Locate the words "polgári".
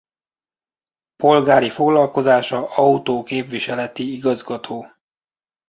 1.15-1.69